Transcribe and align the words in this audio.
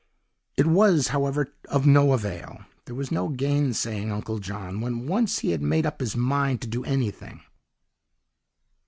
"It 0.57 0.65
was, 0.65 1.09
however, 1.09 1.53
of 1.69 1.85
no 1.85 2.13
avail; 2.13 2.65
there 2.85 2.95
was 2.95 3.11
no 3.11 3.29
gainsaying 3.29 4.11
Uncle 4.11 4.39
John 4.39 4.81
when 4.81 5.05
once 5.05 5.37
he 5.37 5.51
had 5.51 5.61
made 5.61 5.85
up 5.85 5.99
his 5.99 6.15
mind 6.15 6.59
to 6.61 6.67
do 6.67 6.83
anything. 6.83 7.41